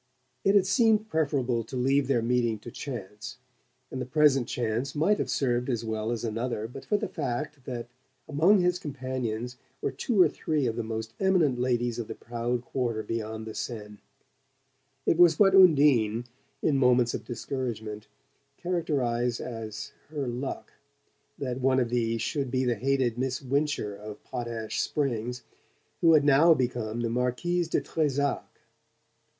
[0.43, 3.37] It had seemed preferable to leave their meeting to chance
[3.91, 7.65] and the present chance might have served as well as another but for the fact
[7.65, 7.87] that
[8.27, 12.63] among his companions were two or three of the most eminent ladies of the proud
[12.65, 13.99] quarter beyond the Seine.
[15.05, 16.25] It was what Undine,
[16.63, 18.07] in moments of discouragement,
[18.57, 20.73] characterized as "her luck"
[21.37, 25.43] that one of these should be the hated Miss Wincher of Potash Springs,
[25.99, 28.61] who had now become the Marquise de Trezac.